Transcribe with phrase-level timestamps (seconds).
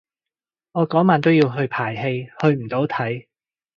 [0.71, 3.27] 我嗰晚都要排戲去唔到睇